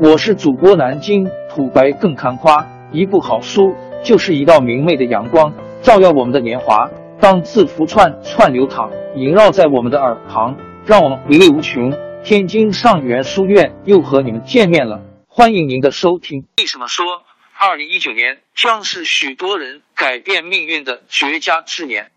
[0.00, 6.90] 我是主播南京土白更看花，一部好书就是一道明媚的阳光，照耀我们的年华。
[7.20, 11.92] 当字符串串流淌，萦绕在我们的耳旁，让我们回味无穷。
[12.24, 16.44] 天津上元书院又和你们见面了，欢迎您的收听。
[16.58, 17.22] 为什么说
[17.56, 22.10] 二零一九年将是许多人改变命运的绝佳之年？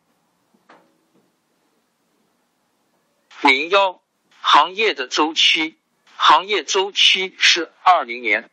[3.43, 3.99] 零幺，
[4.41, 5.75] 行业的周期，
[6.19, 8.49] 行业周期是二零年，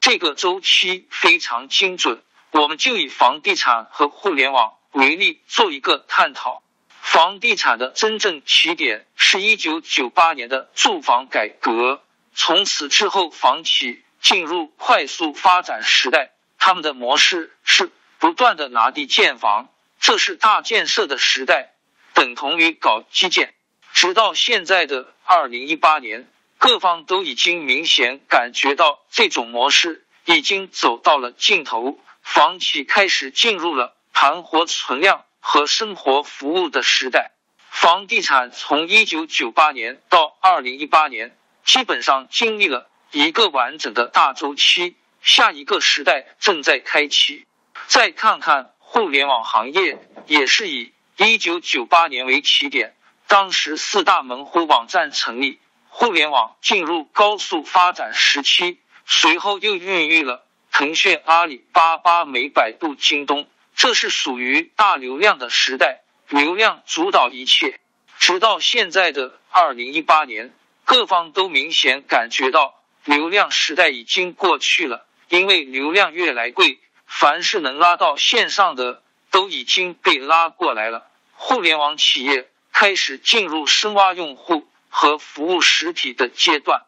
[0.00, 2.22] 这个周期非常精准。
[2.50, 6.62] 我们就以房地产和互联网为例做一个探讨。
[7.00, 12.02] 房地产的真正起点是一九九八年的住房改革，
[12.34, 16.32] 从此之后，房企进入快速发展时代。
[16.58, 19.68] 他们的模式是不断的拿地建房，
[20.00, 21.74] 这是大建设的时代，
[22.12, 23.54] 等同于搞基建。
[23.94, 35.24] 直到现在的二零一八年，各方都已经明显感觉到这种模式已经走到了尽头，房企开始进入了盘活存量。
[35.46, 37.32] 和生活服务的时代，
[37.68, 44.96] 房地产从一九九八年到二零一八年，基本上经历了一个完整的大周期。
[45.20, 47.44] 下一个时代正在开启。
[47.88, 55.58] 再看看互联网行业，也是以一九九八年为起点，当时四大门户网站成立，
[55.88, 58.78] 互联网进入高速发展时期。
[59.06, 63.48] 随后又孕育了腾讯、阿里巴巴、美百度、京东。
[63.76, 67.80] 这是属于大流量的时代，流量主导一切。
[68.18, 70.54] 直到现在的二零一八年，
[70.84, 81.06] 各方都明显感觉到流量时代已经过去了，因为流量越来贵，凡是能拉到线上的都已经被拉过来了。
[81.34, 86.82] 互联网企业开始进入深挖用户和服务实体的阶段。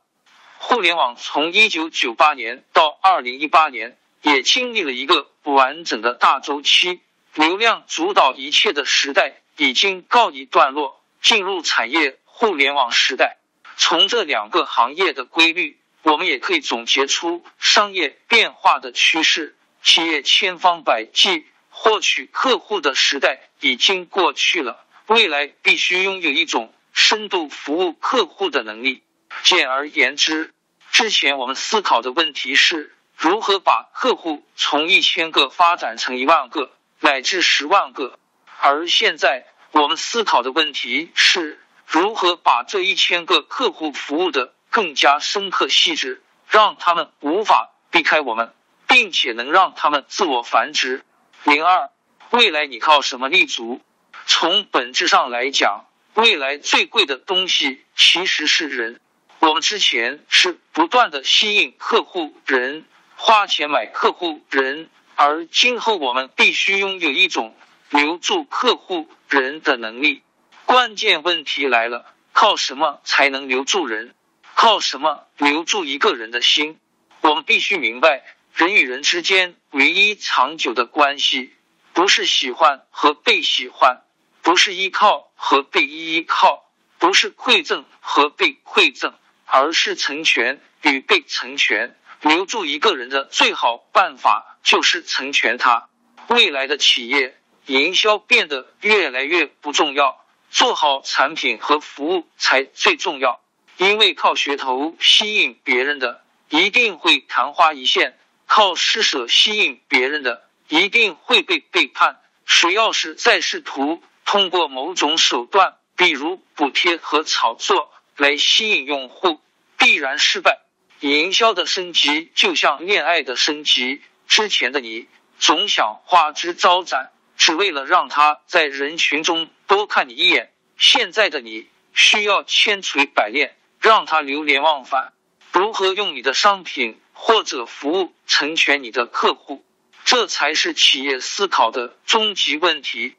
[0.59, 3.97] 互联网从一九九八年到二零一八年。
[4.23, 7.01] 也经历了一个不完整的大周期，
[7.35, 13.37] 流量主导一切的时代已经告一段落，进入产业互联网时代。
[13.77, 19.57] 从这两个行业的规律，我们也可以总结出商业变化的趋势。
[19.81, 29.03] 企业千方百计获取客户的时代已经过去了，未来必须拥有一种深度服务客户的能力。
[29.43, 30.53] 简而言之，
[30.91, 32.93] 之前我们思考的问题是。
[33.19, 38.19] 如何把客户从一千个发展成一万个乃至十万个？
[38.61, 48.53] 而现在我们思考的问题是如何把这一千个客户服务的更加深刻细致，让他们无法避开我们，
[48.87, 51.03] 并且能让他们自我繁殖。
[51.45, 51.89] 零二，
[52.33, 53.81] 未来你靠什么立足？
[54.27, 59.01] 从本质上来讲，未来最贵的东西其实是人。
[59.39, 62.85] 我们之前是不断的吸引客户人。
[63.15, 67.57] 花钱买客户人，而今后我们必须拥有一种
[67.89, 70.23] 留住客户人的能力。
[70.67, 74.15] 关键问题来了，靠什么才能留住人？
[74.55, 76.79] 靠什么留住一个人的心？
[77.23, 78.23] 我们必须明白，
[78.55, 81.55] 人与人之间唯一长久的关系，
[81.95, 84.03] 不是喜欢和被喜欢，
[84.47, 86.71] 不是依靠和被依靠，
[87.01, 89.13] 不是馈赠和被馈赠，
[89.45, 91.97] 而是成全与被成全。
[92.21, 95.89] 留住一个人的最好办法就是成全他。
[96.29, 97.37] 未来的企业
[97.67, 103.41] 营销变得越来越不重要，做好产品和服务才最重要。
[103.79, 108.13] 因为靠噱头吸引别人的，一定会昙花一现；
[108.47, 112.21] 靠施舍吸引别人的，一定会被背叛。
[112.45, 119.41] 谁要是再试图通过某种手段，比如补贴和炒作来吸引用户，
[119.79, 120.59] 必然失败。
[121.01, 125.07] 营销的升级就像恋爱的升级，之前的你
[125.39, 135.13] 总想花枝招展，只为了让他在人群中多看你一眼；现在的你需要千锤百炼，让他流连忘返。
[135.53, 139.65] 如何用你的商品或者服务成全你的客户，
[140.05, 143.15] 这才是企业思考的终极问题。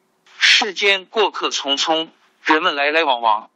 [0.49, 2.07] 世间过客匆匆，
[2.41, 3.51] 人们来来往往，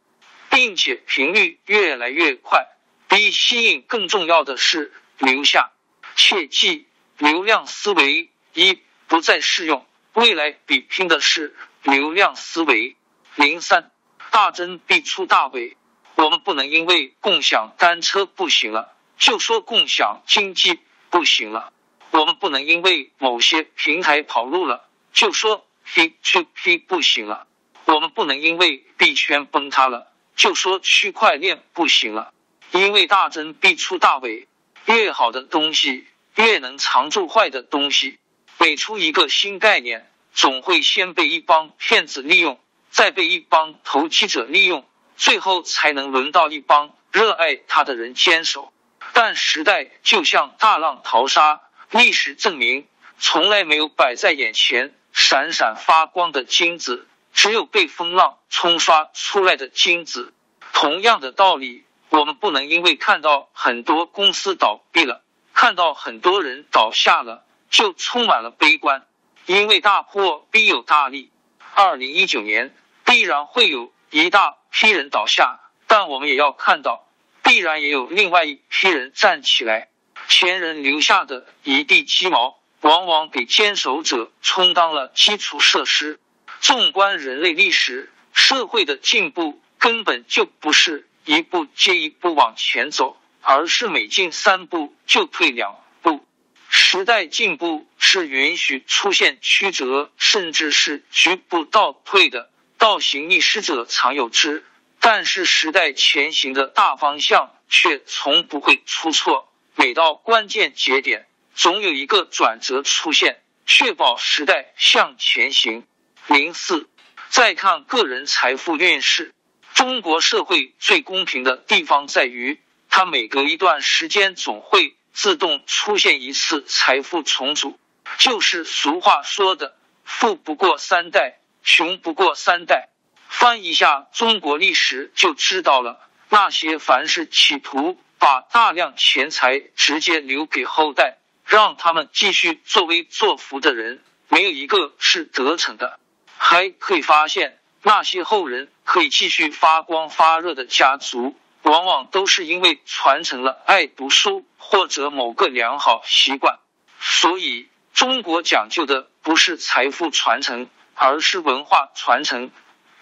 [0.50, 2.68] 并且频率越来越快。
[3.08, 5.72] 比吸引更重要的是留下，
[6.16, 8.78] 切记流量思维一
[9.08, 9.86] 不再适用。
[10.14, 12.98] 未来比拼的是流量思维。
[13.36, 13.90] 零三
[14.30, 15.78] 大增必出大伪，
[16.16, 20.78] 我们不能因为共享单车不行了，就说共享经济
[21.10, 21.72] 不行了；
[22.12, 27.48] 我们不能因为某些平台跑路了，就说 P to P 不行了；
[27.86, 32.34] 我们不能因为币圈崩塌了，就说区块链不行了。
[32.72, 34.48] 因为大针必出大尾，
[34.86, 38.18] 越好的东西越能藏住坏的东西。
[38.58, 42.58] 每出一个新概念，总会先被一帮骗子利用，
[42.90, 48.72] 再被一帮投机者利用，最后才能轮到一帮热爱它的人坚守。
[49.12, 51.60] 但时代就像大浪淘沙，
[51.90, 52.88] 历史证明，
[53.20, 60.34] 从来没有摆在眼前闪闪发光的金子，只有被风浪冲刷出来的金子。
[60.74, 65.24] 同样的道理，我们不能因为看到很多公司倒闭了，
[65.54, 69.06] 看到很多人倒下了，就充满了悲观。
[69.46, 71.32] 因为大破必有大利，
[71.74, 72.74] 二零一九年
[73.06, 77.08] 必然会有一大批人倒下，但我们也要看到。
[77.44, 79.90] 必然也有另外一批人站起来，
[80.28, 86.20] 前人留下的一地鸡毛，往往给坚守者充当了基础设施。
[86.60, 96.26] 纵观人类历史，社会的进步根本就不是一步接一步往前走，而是每进三步就退两步。
[96.70, 104.64] 时代进步是允许出现曲折，甚至是局部倒退的，倒行逆施者常有之。
[105.00, 115.86] 但是时代前行的大方向却从不会出错，每到关键节点，总有一个转折出现，确保时代向前行。
[116.28, 116.90] 零四，
[117.30, 119.34] 再看个人财富运势，
[119.74, 122.60] 中国社会最公平的地方在于，
[122.90, 127.80] 它每隔一段时间总会自动出现一次财富重组，
[128.18, 129.76] 就是俗话说的
[130.06, 132.90] “富不过三代，穷不过三代”。
[133.28, 136.00] 翻一下中国历史，就知道了。
[136.30, 141.18] 那些凡是企图把大量钱财直接留给后代，
[141.52, 146.00] 让他们继续作威作福的人，没有一个是得逞的。
[146.38, 156.58] 还可以发现，那些后人可以继续发光发热的家族，往往都是因为传承了爱读书或者某个良好习惯。
[157.02, 162.50] 所以，中国讲究的不是财富传承，而是文化传承。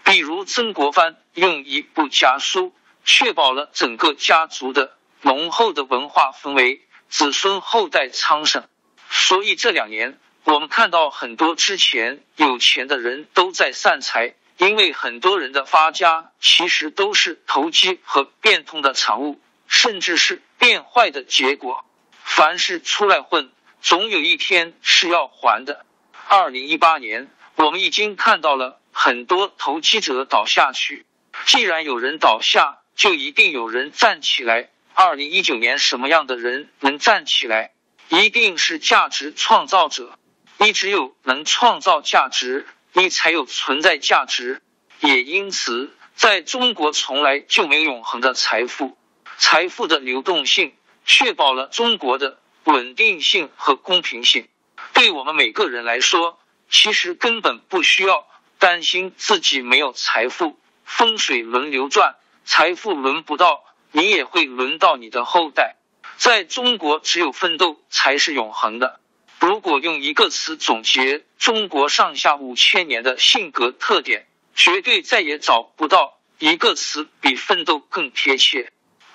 [0.03, 2.73] 比如曾国藩用一部家书，
[3.05, 8.67] 确保了整个家族的浓厚的文化氛围，子孙后代昌盛。
[9.09, 21.83] 所以这两年，我们看到很多之前有钱的人都在散财，因为很多人的发家其实都是投机和变通的产物，甚至是变坏的结果。
[22.23, 23.51] 凡是出来混，
[23.81, 25.85] 总有一天是要还的。
[26.27, 28.77] 二零一八年，我们已经看到了。
[28.91, 31.05] 很多投机者倒下去，
[31.45, 34.71] 既然有人倒下，就一定有人站起来。
[35.01, 37.71] 二零一九年，什么样的人能站起来？
[38.09, 40.19] 一定是价值创造者。
[40.57, 44.61] 你只有能创造价值，你才有存在价值。
[44.99, 48.97] 也因此，在中国从来就没有永恒的财富，
[49.37, 50.73] 财富的流动性
[51.05, 54.49] 确保了中国的稳定性和公平性。
[54.91, 56.37] 对我们每个人来说，
[56.69, 58.27] 其实根本不需要。
[58.57, 65.75] 担心自己没有财富，风水轮流转，财富轮不到你，也会轮到你的后代。
[66.17, 68.99] 在中国，只有奋斗才是永恒的。
[69.39, 78.71] 如果用一个词总结中国上下五千年的性格特点，绝对再也找不到一个词比奋斗更贴切。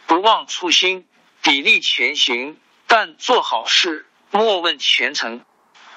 [0.06, 1.06] 不忘初心，
[1.42, 2.56] 砥砺前行，
[2.86, 5.44] 但做好事，莫问前程，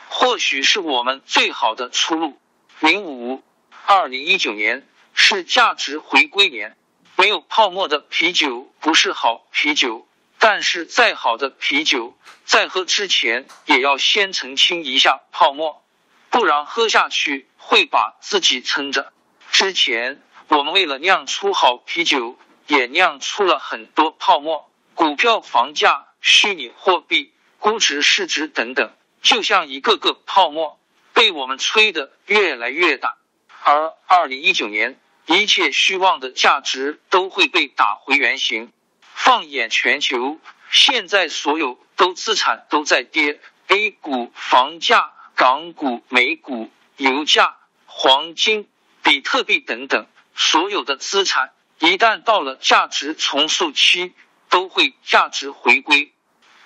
[0.09, 2.37] 或许是我们最好的出路。
[2.81, 3.41] 零五，
[3.85, 6.75] 二零一九年是价值回归年。
[7.17, 10.07] 没有泡沫的啤酒不是好啤酒，
[10.37, 15.83] 但是再好的啤酒，在喝之前也要先澄清一下泡沫，
[16.29, 19.11] 不然喝下去会把自己撑着。
[19.51, 28.93] 之前我们为了酿出好啤酒，也酿出了很多泡沫，股票、房价、虚拟货币、估值、市值等等，
[29.23, 30.79] 就像一个个泡沫。
[31.13, 33.17] 被我们吹得越来越大，
[33.63, 38.71] 而二零一九年，一切虚妄的价值都会被打回原形。
[39.13, 40.39] 放眼全球，
[40.71, 48.69] 现在所有都资产都在跌，A 股、房价、港股、美股、油价、黄金、
[49.03, 54.13] 比特币等等，所有的资产一旦到了价值重塑期，
[54.49, 56.13] 都会价值回归。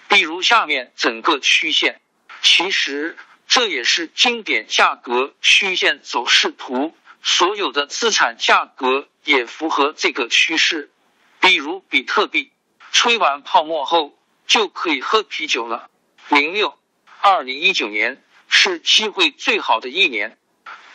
[0.07, 1.99] 比如下面整个曲线，
[2.41, 3.17] 其实。
[3.53, 10.91] 这也是经典价格曲线走势图，所有的资产价格也符合这个趋势。
[11.39, 12.51] 比如比特币，
[12.91, 15.89] 吹完泡沫后就可以喝啤酒了。
[16.29, 16.77] 零六，
[17.19, 20.37] 二零一九年是机会最好的一年。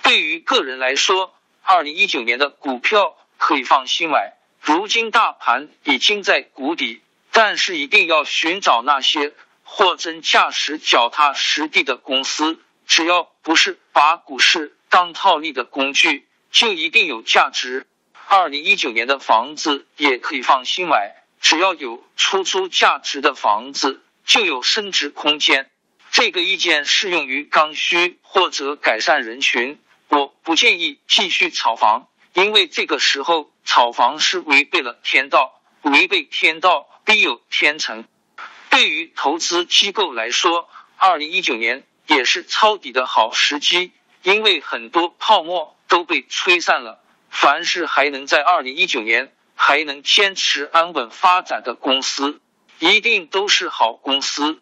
[0.03, 7.03] 对于个人来说，二零一九年的股票可以放心买，如今大盘已经在谷底，
[7.33, 12.61] 但是一定要寻找那些货真价实、脚踏实地的公司。
[12.87, 17.87] 只要不是把股市当套利的工具，就一定有价值。
[18.29, 25.71] 二零一九年的房子也可以放心买，只要有出租价值的房子，就有升值空间。
[26.11, 29.79] 这个意见适用于刚需或者改善人群。
[30.09, 38.05] 我不建议继续炒房，因为这个时候炒房是违背了天道，违背天道必有天惩。
[38.71, 43.93] 对于投资机构来说，二零一九年也是抄底的好时机，
[44.27, 47.01] 因为很多泡沫都被吹散了。
[47.31, 52.41] 凡是还能在二零一九年还能坚持安稳发展的公司，
[52.81, 54.61] 一定都是好公司。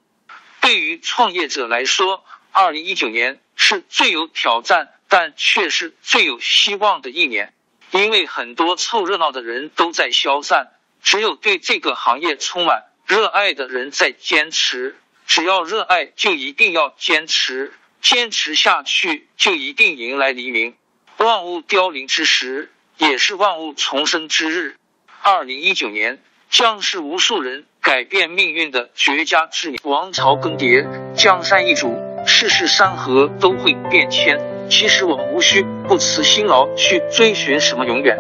[0.61, 7.55] 对于创业者来说，二零一九年是最有挑战，但却是最有希望的一年。
[7.91, 14.99] 因为很多凑热闹的人都在消散，只有对这个行业充满热爱的人在坚持。
[15.27, 17.73] 只要热爱，就一定要坚持，
[18.05, 20.75] 坚持下去，就一定迎来黎明。
[21.17, 24.77] 万物凋零之时，也是万物重生之日。
[25.23, 26.19] 二零一九年
[26.51, 29.81] 将是无数人改变命运的绝佳之年。
[29.85, 31.97] 王朝更迭，江山易主，
[32.27, 34.39] 世事山河都会变迁。
[34.69, 38.19] 其实我们无需不辞辛劳去追寻什么永远，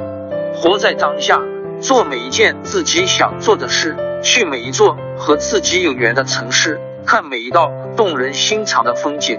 [0.54, 1.38] 活在当下，
[1.78, 9.38] 做每一件自己想做的事，去每一座和自己有缘的城市，看每一道动人心肠的风景，